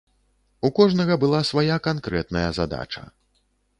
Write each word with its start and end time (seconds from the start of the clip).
У 0.69 0.69
кожнага 0.79 1.17
была 1.23 1.41
свая 1.49 1.77
канкрэтная 1.91 2.47
задача. 2.63 3.03